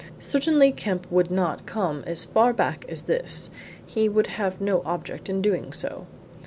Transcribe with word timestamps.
Certainly 0.17 0.71
Kemp 0.71 1.05
would 1.11 1.29
not 1.29 1.67
come 1.67 2.03
as 2.07 2.25
far 2.25 2.53
back 2.53 2.85
as 2.89 3.03
this 3.03 3.51
he 3.85 4.09
would 4.09 4.25
have 4.25 4.59
no 4.59 4.81
object 4.83 5.29
in 5.29 5.43
doing 5.43 5.71
so." 5.71 6.07